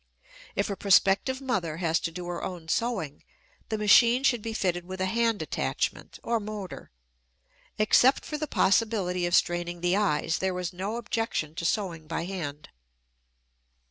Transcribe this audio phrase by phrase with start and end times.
[0.55, 3.23] If a prospective mother has to do her own sewing,
[3.69, 6.89] the machine should be fitted with a hand attachment or motor.
[7.77, 12.25] Except for the possibility of straining the eyes, there is no objection to sewing by
[12.25, 12.69] hand.